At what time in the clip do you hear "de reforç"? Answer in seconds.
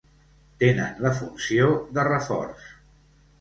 1.99-2.67